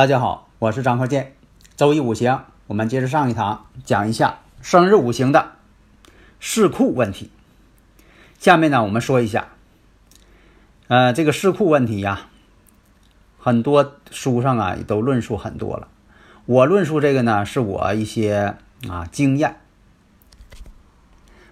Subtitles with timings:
[0.00, 1.34] 大家好，我是张鹤剑。
[1.76, 5.52] 周易五行，我们接着上一堂讲一下生日五行的
[6.40, 7.30] 四库问题。
[8.38, 9.48] 下面呢，我们说一下，
[10.88, 12.28] 呃，这个四库问题呀，
[13.38, 15.88] 很多书上啊都论述很多了。
[16.46, 18.54] 我论述这个呢，是我一些
[18.88, 19.56] 啊经验，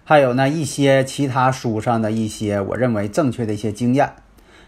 [0.03, 4.11] 还有呢一些其他书上的一些我认为正确的一些经验。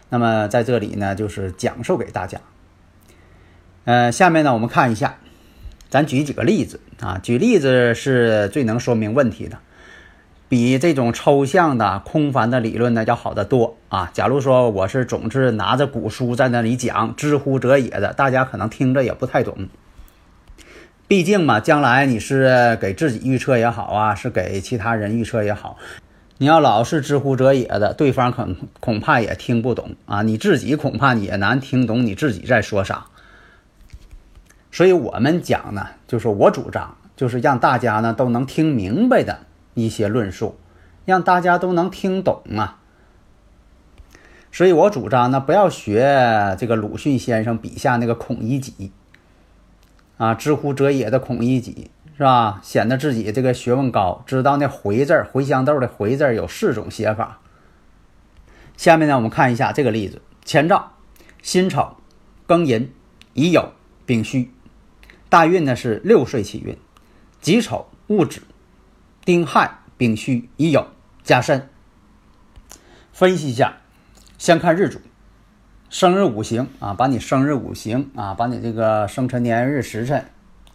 [0.08, 2.40] 那么在这里呢，就是讲授给大家。
[3.84, 5.16] 呃，下面呢，我们看一下，
[5.90, 7.18] 咱举几个例子啊。
[7.20, 9.58] 举例子是最能说明问题的，
[10.48, 14.08] 比这种抽象的、空泛的理论呢要好得多啊。
[14.12, 19.68] 假如说我是总是拿着古书在那里讲“知乎者也”的，大家可能听着也不太懂。
[21.08, 25.76] 毕竟嘛，将来你是给自己预测也好啊，是给其他人预测也好，
[26.38, 30.22] 你要老是“知乎者也”的，对方恐恐怕也听不懂啊。
[30.22, 33.06] 你自己恐怕也难听懂你自己在说啥。
[34.72, 40.58] 所以我们讲呢，就是我主张，就是让大家呢都能听明白的一些论述，
[41.04, 42.78] 让大家都能听懂啊。
[44.50, 48.90] 所以我主张呢，不要学这个鲁迅先生笔下那个孔乙己
[50.16, 52.60] 啊，“知乎者也”的孔乙己是吧？
[52.62, 57.40] 显得自己这个学问高，知道那“回”字茴香豆的“回”字有四种写法。
[58.78, 60.92] 下面呢，我们看一下这个例子：乾兆、
[61.42, 61.96] 辛丑、
[62.46, 62.90] 庚寅、
[63.34, 63.66] 乙酉、
[64.06, 64.50] 丙戌。
[65.32, 66.76] 大运呢是六岁起运，
[67.40, 68.42] 己丑、戊子、
[69.24, 70.84] 丁亥、丙戌、乙酉、
[71.24, 71.70] 甲申。
[73.14, 73.78] 分析一下，
[74.36, 74.98] 先看日主，
[75.88, 80.22] 生日五行啊，把你生日五行啊，把你这个生辰年月日时辰，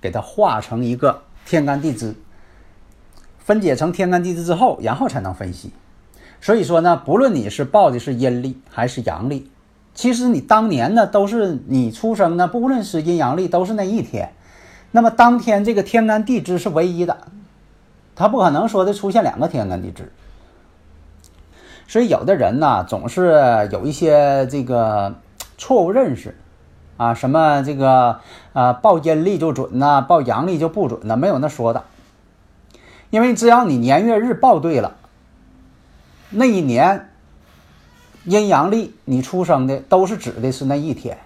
[0.01, 2.15] 给它化成一个天干地支，
[3.37, 5.71] 分解成天干地支之后，然后才能分析。
[6.41, 9.51] 所以说呢，不论你是报的是阴历还是阳历，
[9.93, 14.33] 其实你当年呢都是你出生呢，不论是阴阳历都是那一天。
[14.91, 17.17] 那么当天这个天干地支是唯一的，
[18.15, 20.11] 他不可能说的出现两个天干地支。
[21.87, 25.15] 所以有的人呢，总是有一些这个
[25.57, 26.37] 错误认识
[26.97, 28.19] 啊，什么这个
[28.53, 31.83] 啊报阴历就准呐，报阳历就不准呐，没有那说的。
[33.09, 34.97] 因为只要你年月日报对了，
[36.31, 37.09] 那一年
[38.25, 41.17] 阴阳历你出生的都是指的是那一天。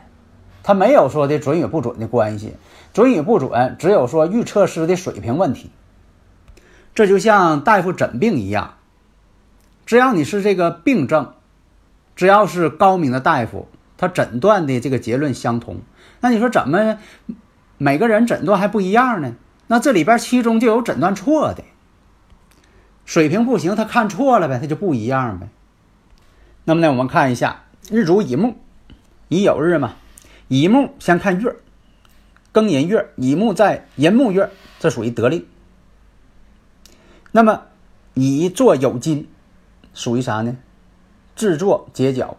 [0.63, 2.55] 他没有说的准与不准的关系，
[2.94, 5.69] 准与不准只有说预测师的水平问题。
[6.94, 8.75] 这就像大夫诊病一样，
[9.85, 11.33] 只要你是这个病症，
[12.16, 13.67] 只要是高明的大夫，
[13.97, 15.77] 他诊断的这个结论相同。
[16.19, 16.97] 那你说怎么
[17.77, 19.35] 每个人诊断还不一样呢？
[19.67, 21.63] 那这里边其中就有诊断错的，
[23.05, 25.47] 水平不行，他看错了呗，他就不一样呗。
[26.66, 28.57] 那么呢，我们看一下日主乙木，
[29.29, 29.94] 乙酉日嘛。
[30.51, 31.56] 乙木先看月，
[32.53, 34.51] 庚寅月，乙木在寅木月，
[34.81, 35.45] 这属于得令。
[37.31, 37.62] 那么
[38.16, 39.29] 乙做酉金，
[39.94, 40.57] 属于啥呢？
[41.38, 42.35] 制作结角，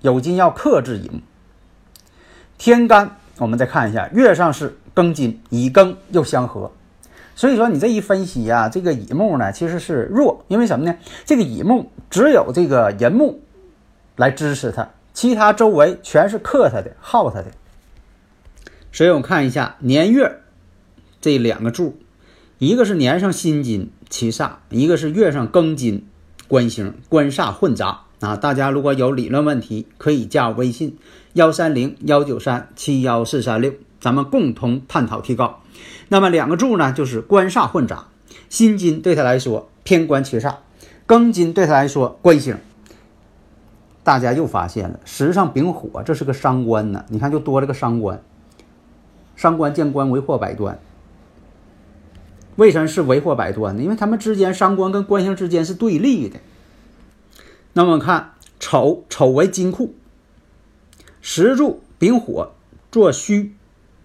[0.00, 1.20] 酉金要克制乙木。
[2.56, 6.72] 天干我们再看一下，月上是庚金，乙庚又相合，
[7.34, 10.96] 所以说你这一分析呀，这个乙木呢其实是弱，因为什么呢？
[11.26, 13.42] 这个乙木只有这个寅木
[14.16, 14.88] 来支持它。
[15.18, 17.46] 其他周围全是克他的、耗他的，
[18.92, 20.42] 所以我们看一下年月
[21.20, 21.98] 这两个柱，
[22.58, 26.06] 一个是年上辛金七煞，一个是月上庚金
[26.46, 28.36] 官星官煞混杂啊。
[28.36, 30.96] 大家如果有理论问题，可以加我微信
[31.32, 35.64] 幺三零幺九三七幺四三六，咱们共同探讨提高。
[36.06, 38.06] 那么两个柱呢，就是官煞混杂，
[38.48, 40.58] 辛金对他来说偏官七煞，
[41.08, 42.56] 庚金对他来说官星。
[44.08, 47.04] 大家又发现了，实际上丙火这是个伤官呢。
[47.08, 48.22] 你看，就多了个伤官。
[49.36, 50.78] 伤官见官为祸百端。
[52.56, 53.82] 为什么是为祸百端呢？
[53.82, 56.40] 因为他们之间伤官跟官星之间是对立的。
[57.74, 59.94] 那么看丑，丑为金库，
[61.20, 62.52] 石柱丙火
[62.90, 63.52] 做戌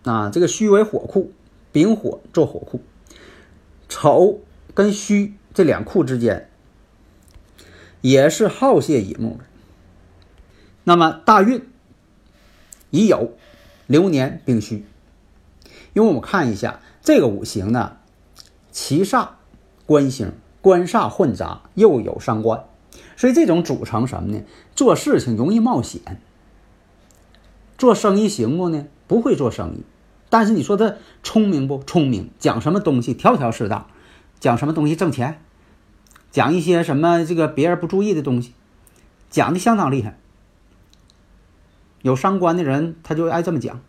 [0.03, 1.31] 啊，这个戌为火库，
[1.71, 2.81] 丙火做火库。
[3.87, 4.41] 丑
[4.73, 6.49] 跟戌这两库之间
[8.01, 9.45] 也是耗泄乙木的。
[10.83, 11.67] 那么大运
[12.89, 13.33] 已有
[13.87, 14.85] 流年丙戌，
[15.93, 17.97] 因为我们看一下这个五行呢，
[18.71, 19.29] 七煞
[19.85, 22.65] 官星官煞混杂，又有伤官，
[23.15, 24.43] 所以这种组成什么呢？
[24.75, 26.01] 做事情容易冒险，
[27.77, 28.85] 做生意行不呢？
[29.07, 29.83] 不会做生意。
[30.29, 32.31] 但是你说他聪明不聪明？
[32.39, 33.87] 讲什么东西条条是道，
[34.39, 35.41] 讲什么东西挣钱，
[36.31, 38.53] 讲一些什么这个别人不注意的东西，
[39.29, 40.17] 讲的相当厉害。
[42.03, 43.81] 有伤官的人，他就爱这么讲。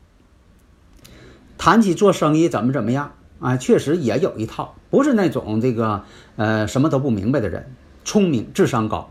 [1.59, 6.05] 谈起做生意怎么怎么样啊，确实也有一套，不是那种这个
[6.37, 7.75] 呃什么都不明白的人，
[8.05, 9.11] 聪明智商高，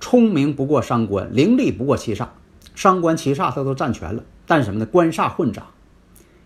[0.00, 2.28] 聪明不过伤官，伶俐不过七煞，
[2.74, 4.24] 伤官七煞他都占全了。
[4.46, 4.86] 但是什么呢？
[4.86, 5.68] 官煞混杂，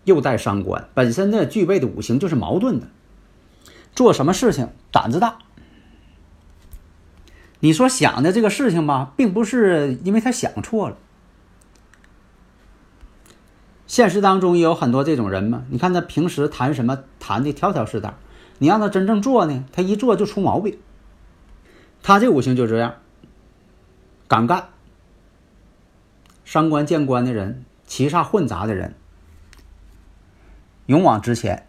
[0.03, 2.87] 又带伤官，本身呢具备的五行就是矛盾的，
[3.95, 5.39] 做什么事情胆子大。
[7.59, 10.97] 你说想的这个事情吧，并不是因为他想错了。
[13.91, 18.13] 现实当中也有很多这种人嘛，你看他平时谈什么谈的条条是道，
[18.57, 20.79] 你让他真正做呢，他一做就出毛病。
[22.01, 22.95] 他这五行就这样，
[24.29, 24.69] 敢干。
[26.45, 28.95] 伤官见官的人，七煞混杂的人，
[30.85, 31.67] 勇往直前，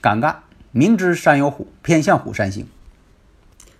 [0.00, 0.42] 敢干，
[0.72, 2.66] 明知山有虎，偏向虎山行。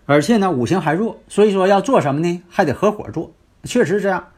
[0.04, 2.42] 而且呢，五行还弱，所以说要做什么呢？
[2.50, 3.32] 还得合伙做，
[3.64, 4.28] 确实这样。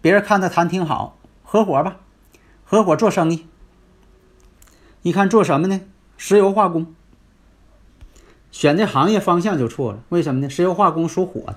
[0.00, 1.18] 别人看他谈挺好。
[1.54, 2.00] 合伙吧，
[2.64, 3.46] 合伙做生意。
[5.02, 5.80] 你看做什么呢？
[6.16, 6.92] 石油化工。
[8.50, 10.50] 选这行业方向就错了，为什么呢？
[10.50, 11.54] 石油化工属火的，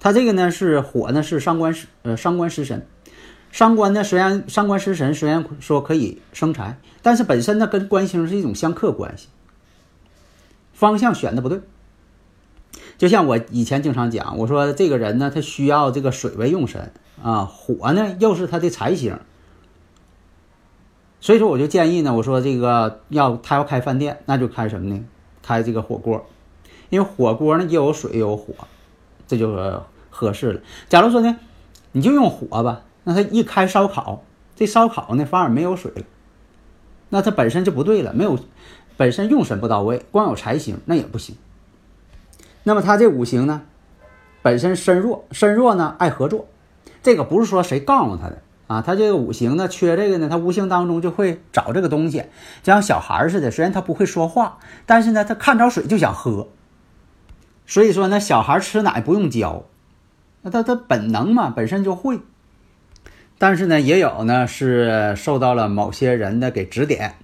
[0.00, 2.86] 它这个呢是火呢是伤官食呃伤官食神，
[3.52, 9.28] 伤官呢虽然伤官食神虽然说可以生财，但是本身呢跟官星是一种相克关系，
[10.72, 11.60] 方向选的不对。
[12.96, 16.90] 就像我以前经常讲，我说这个人呢他需要这个水为用神。
[17.22, 19.18] 啊，火呢又是他的财星，
[21.20, 25.04] 所以说我就建议呢，我说这个要他要开饭店，那就开什么呢？
[25.42, 26.26] 开这个火锅，
[26.90, 28.54] 因为火锅呢又有水又有火，
[29.26, 30.60] 这就合适了。
[30.88, 31.38] 假如说呢，
[31.92, 34.22] 你就用火吧，那他一开烧烤，
[34.54, 36.02] 这烧烤呢反而没有水了，
[37.08, 38.38] 那它本身就不对了，没有
[38.96, 41.36] 本身用神不到位，光有财星那也不行。
[42.64, 43.62] 那么他这五行呢，
[44.42, 46.46] 本身身弱，身弱呢爱合作。
[47.02, 52.24] 这个不是说谁告诉他的啊，他这个五行呢缺这个呢，他无形当中就会找这个东西，
[52.62, 53.50] 就像小孩似的。
[53.50, 56.48] 虽然他不会说话，但是呢，他看着水就想喝。
[57.64, 59.64] 所以说呢，小孩吃奶不用教，
[60.42, 62.18] 那他他本能嘛，本身就会。
[63.38, 67.14] 但是呢，也有呢是受到了某些人的给指点。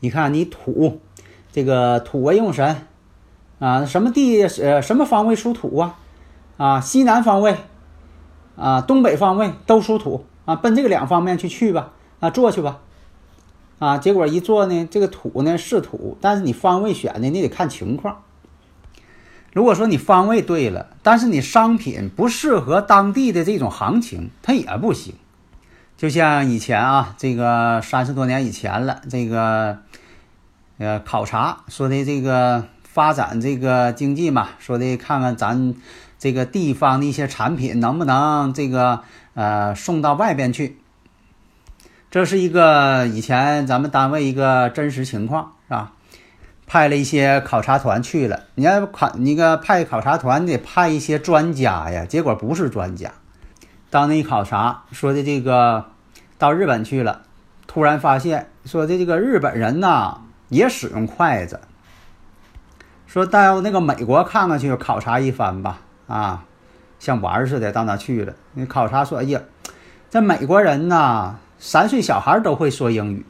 [0.00, 1.00] 你看，你土，
[1.50, 2.76] 这个土为用神
[3.58, 5.98] 啊，什么地呃什么方位属土啊？
[6.58, 7.56] 啊，西南方位。
[8.56, 12.78] 啊，东北方位都属土啊，奔这个两方面去去吧，啊，做去吧，
[13.78, 18.22] 啊，结果一做呢，这个土呢是土，但是你方位选的你得看情况。
[19.52, 25.14] 如果说你方位对了，但是你商品不适合当地的这种行情，它也不行。
[25.98, 29.78] 就像以前啊，这个三十多年以前了，这个
[30.78, 35.74] 呃考察说的这个发展这个经济嘛，说的看看咱。
[36.18, 39.02] 这个地方的一些产品能不能这个
[39.34, 40.78] 呃送到外边去？
[42.10, 45.92] 这是一个以前咱们单位一个真实情况，是吧？
[46.66, 53.12] 派了一些考察团去了，你要考那个派考察团得派一些专家呀，结果不是专家。
[53.88, 55.86] 当那一考察说的这个
[56.38, 57.22] 到日本去了，
[57.68, 61.60] 突然发现说的这个日本人呐也使用筷子，
[63.06, 65.80] 说到那个美国看看去考察一番吧。
[66.06, 66.44] 啊，
[66.98, 68.34] 像玩似的到那去了。
[68.54, 69.40] 那考察说：“哎呀，
[70.10, 73.26] 这美国人呐，三岁小孩都会说英语。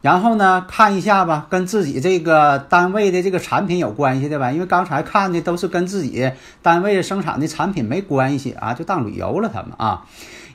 [0.00, 4.52] 然后呢，看一下吧，跟自己这个单位的这个产品有关系的吧？
[4.52, 10.04] 因为刚才看的都是跟自己单位生产的产品没关系啊，就当旅游了他们啊。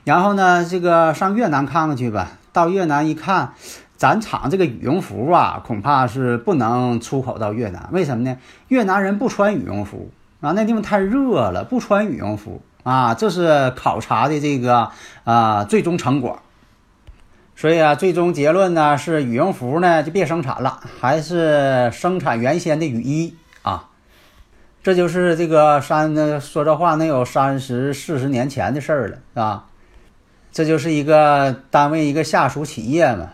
[0.04, 2.38] 然后呢，这个上越南看看去吧。
[2.52, 3.54] 到越南一看，
[3.96, 7.88] 咱厂这个羽绒服啊，恐怕是不能出口到越南。
[7.90, 8.36] 为什么呢？
[8.68, 14.90] 越南人不穿羽绒服。”啊，那地方太热了，不穿羽绒服啊，这是考察的这个
[15.24, 16.40] 啊最终成果。
[17.56, 23.88] 所以啊，最终结论呢是羽绒服呢就别生产了，还是生产原先的雨衣啊。
[24.82, 29.66] 这就是这个三说这话能有三十四十年前的事儿了，是吧？
[30.52, 33.28] 这就是一个单位一个下属企业嘛，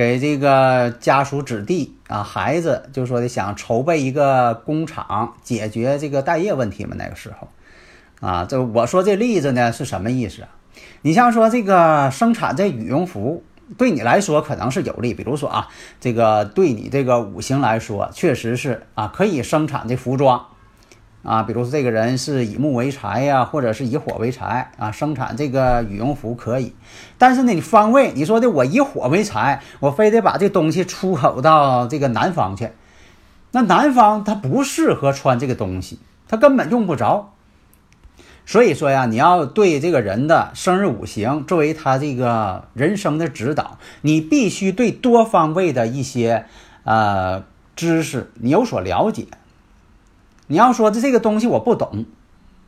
[0.00, 6.96] 给这个家属子弟啊孩子，就说的想筹备一个工厂，解决这个待业问题嘛。
[6.98, 7.48] 那个时候，
[8.26, 10.48] 啊，这我说这例子呢是什么意思啊？
[11.02, 13.44] 你像说这个生产这羽绒服，
[13.76, 15.68] 对你来说可能是有利，比如说啊，
[16.00, 20.46] 这个对你这个五行来说，确实是啊可以生产这服装。
[21.22, 26.74] 啊，比如说这个人是以木为财呀，或者是以火为财啊，生产这个羽绒服可以。
[27.18, 32.70] 但是呢，你方位，你说的我以火为财，我非得把这东西出口到这个南方去，
[33.52, 37.34] 那南方他不适合穿这个东西，他根本用不着。
[38.46, 46.46] 所以说呀，你要对这个人的生日五行作为他这个人生的指导，你必须对多方位的一些
[46.84, 47.44] 呃
[47.76, 49.26] 知识你有所了解。
[50.50, 52.06] 你要说的这个东西我不懂，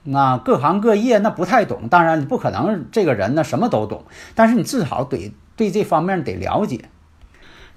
[0.05, 1.89] 那各行各业那不太懂。
[1.89, 4.05] 当然你不可能这个人呢什么都懂，
[4.37, 6.89] 但是你至少得对这方面得了解。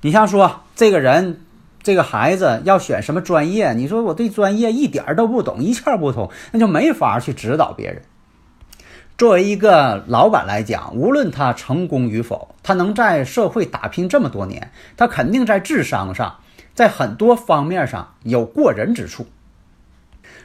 [0.01, 1.41] 你像说这个人
[1.81, 8.03] 这个孩子要选什么专业，你说我对专业一点都不懂，一窍不通，那就没法去指导别人。
[9.17, 16.35] 作为一个老板来讲，无论他成功与否，他能在社会打拼这么多年，他肯定在智商上，
[16.75, 19.25] 在很多方面上有过人之处。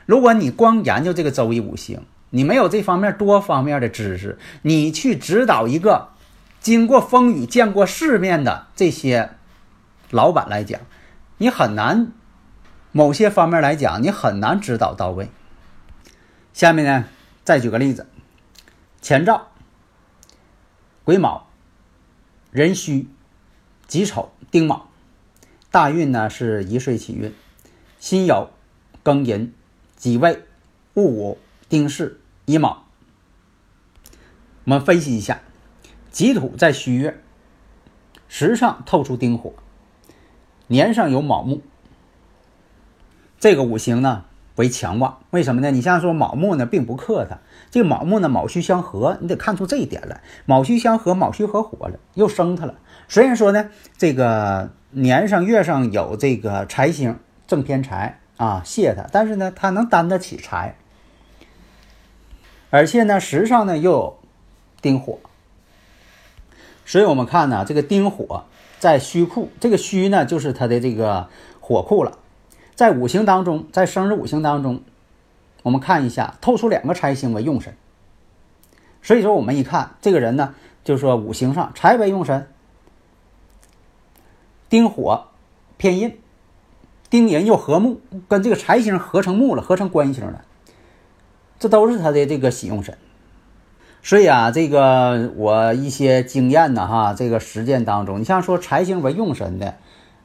[0.07, 6.11] 如果你光研究这个周易五行，你没有这方面多方面的知识，你去指导一个
[6.61, 9.31] 经过风雨、见过世面的这些
[10.11, 10.81] 老板来讲，
[11.39, 12.13] 你很难，
[12.93, 15.31] 某些方面来讲，你很难指导到位。
[16.53, 17.05] 下面呢，
[17.45, 18.07] 再举个例子：
[19.01, 19.49] 前兆、
[21.05, 21.47] 癸卯、
[22.51, 23.09] 壬戌、
[23.87, 24.89] 己丑、丁卯，
[25.71, 27.33] 大运呢是一岁起运，
[27.99, 28.49] 辛酉、
[29.05, 29.53] 庚寅。
[30.01, 30.45] 己未、
[30.95, 31.37] 戊午、
[31.69, 32.17] 丁巳、
[32.47, 32.85] 乙卯，
[34.65, 35.43] 我们分析一下，
[36.11, 37.21] 己土在戌月，
[38.27, 39.53] 时上透出丁火，
[40.69, 41.61] 年上有卯木，
[43.39, 45.19] 这个五行呢为强旺。
[45.29, 45.71] 为什么呢？
[45.71, 47.41] 你像说卯木呢并不克它，
[47.71, 50.23] 这个卯木呢卯戌相合，你得看出这一点来。
[50.47, 52.77] 卯戌相合，卯戌合火了，又生它了。
[53.07, 58.17] 虽然说呢，这个年上月上有这个财星正偏财。
[58.41, 60.75] 啊，泄他，但是呢，他能担得起财，
[62.71, 64.19] 而且呢，时上呢又有
[64.81, 65.19] 丁火，
[66.87, 68.45] 所以我们看呢，这个丁火
[68.79, 71.29] 在虚库，这个虚呢就是他的这个
[71.61, 72.17] 火库了，
[72.75, 74.81] 在五行当中，在生日五行当中，
[75.63, 77.77] 我们看一下，透出两个财星为用神，
[79.03, 82.49] 所以说我们一看这个人呢，就是说五行上财为用神，
[84.71, 85.27] 丁火
[85.77, 86.19] 偏印。
[87.11, 90.45] 丁寅又合木，跟这个财星合成木了，合成官星了，
[91.59, 92.97] 这都是他的这个喜用神。
[94.01, 99.75] 所以啊，这个我一些经验呢，哈，这个实践当中，你像说财星为用神的，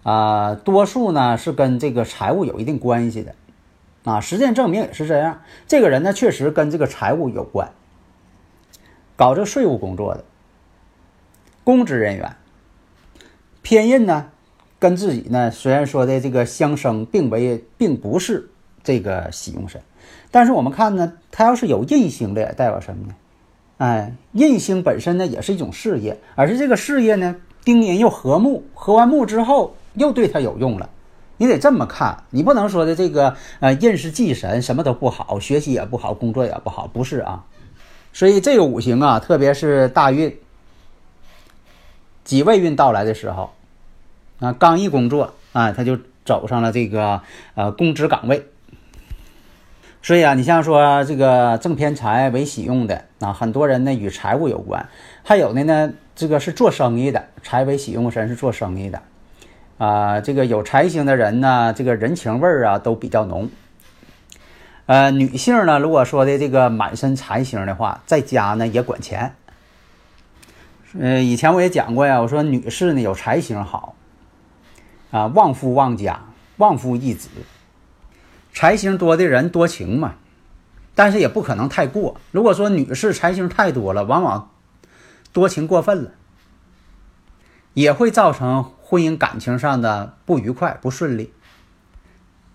[0.04, 3.34] 啊，多数呢是跟这个财务有一定关系的，
[4.04, 5.42] 啊，实践证明也是这样。
[5.68, 7.72] 这个人呢，确实跟这个财务有关，
[9.16, 10.24] 搞这个税务工作的，
[11.64, 12.36] 公职人员，
[13.64, 14.30] 偏印呢。
[14.86, 18.48] 跟自己呢，虽然说的这个相生，并为并不是
[18.84, 19.82] 这个喜用神，
[20.30, 23.16] 但是我们看呢，它要是有印星的，代表什么呢？
[23.80, 30.88] 哎，印星本身呢也是一种事业，而是这个事业呢，丁寅又合木，合完木之后又对他有用了。
[31.38, 37.44] 你得这么看，你不能说的这个呃印是忌神，什么都不好，学习也不好，工作也不好，不是啊。
[38.14, 40.38] 所以这个五行啊，特别是大运、
[42.24, 43.50] 己未运到来的时候。
[44.40, 47.22] 啊，刚一工作啊，他就走上了这个
[47.56, 48.46] 呃公职岗位。
[50.02, 54.86] 所以啊，你像说这个正偏财为喜用的啊，很多人呢与财务有关；
[55.24, 59.02] 还有的呢，这个是做生意的，财为喜用神是做生意的
[59.80, 60.22] 啊。
[60.22, 63.50] 这个有财星的人呢，这个人情味儿啊都比较浓。
[64.86, 69.34] 呃，女性呢，如果说的这个满身财星的话，在家呢也管钱。
[71.00, 73.96] 呃，以前我也讲过呀，我说女士呢有财星好。
[75.12, 76.22] 啊，旺夫旺家，
[76.58, 77.30] 旺夫益子，
[78.54, 80.16] 财星多的人多情嘛，
[80.94, 82.20] 但是也不可能太过。
[82.32, 84.52] 如果说女士财星太多了，往往
[85.32, 86.12] 多情过分了，
[87.74, 91.34] 也会造成婚姻感情上的不愉快、不顺利。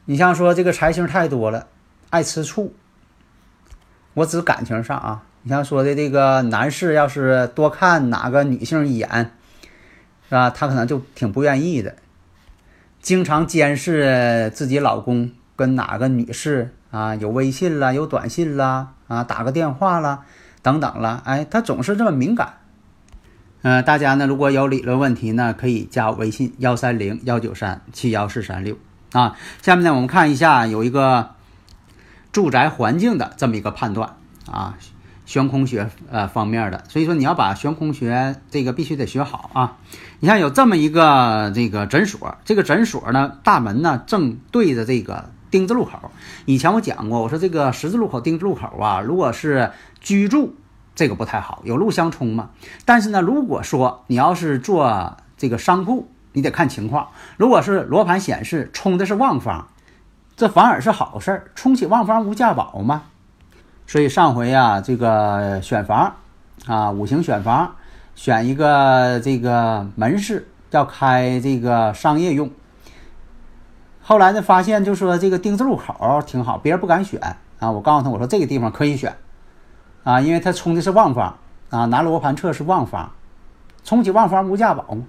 [0.06, 1.68] 你像说这个财星太多了，
[2.10, 2.74] 爱吃醋，
[4.14, 5.22] 我指感情上啊。
[5.42, 9.32] 你像说的这个男士，要是多看哪个女性一眼，
[10.28, 10.50] 是吧？
[10.50, 11.96] 他可能就挺不愿意的。
[13.00, 20.20] 经常监视自己老公跟哪个女士啊有微信啦，有短信啦，啊打个电话啦，
[20.62, 22.54] 等等啦，哎，他总是这么敏感。
[23.62, 28.76] 呃，大家呢如果有理论问题呢，可以加我微信幺三零幺九三七幺四三六
[29.12, 29.36] 啊。
[29.62, 31.30] 下面呢，我们看一下有一个
[32.32, 34.16] 住宅环境的这么一个判断
[34.50, 34.76] 啊。
[35.30, 39.76] 悬空学呃方面的，所以说你要把悬空学这个必须得学好啊。
[40.18, 46.10] 你看有这么一个这个诊所，这个诊所呢大门呢正对着这个丁字路口。
[46.46, 49.70] 以前我讲过，我说这个十字路口丁字路口啊，如果是
[50.00, 50.56] 居住
[50.96, 52.50] 这个不太好，有路相冲嘛。
[52.84, 57.06] 但是呢，如果说你要是做这个商铺，你得看情况。
[57.36, 59.68] 如果是罗盘显示冲的是旺方，
[60.36, 63.04] 这反而是好事儿，冲起旺方无价宝嘛。
[63.90, 66.14] 所以上回啊，这个选房，
[66.66, 67.74] 啊，五行选房，
[68.14, 72.48] 选一个这个门市要开这个商业用。
[74.00, 77.20] 后来呢，发现就说这个丁字路口挺好，别人不敢选
[77.58, 77.72] 啊。
[77.72, 79.16] 我告诉他，我说这个地方可以选，
[80.04, 81.36] 啊，因为他冲的是旺方
[81.70, 83.10] 啊，拿罗盘测是旺方，
[83.82, 85.04] 冲起旺方无价宝嘛，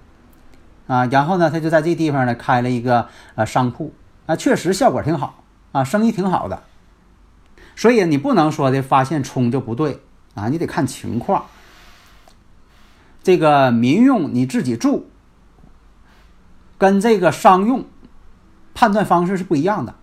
[0.87, 3.93] 啊，然后呢，他就在这地方呢开了一个呃商铺，
[4.25, 6.63] 啊，确实效果挺好啊，生意挺好的。
[7.81, 10.01] 所以你不能说的发现冲就不对
[10.35, 11.47] 啊，你得看情况。
[13.23, 15.07] 这个民用你自己住，
[16.77, 17.83] 跟这个商用
[18.75, 19.95] 判断方式是不一样的。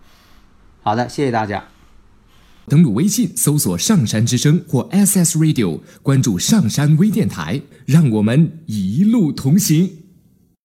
[0.81, 1.63] 好的，谢谢大家。
[2.67, 10.08] 登录微信搜索“上山之声”或 “SS Radio”，关注上山微电台，让我们一路同行。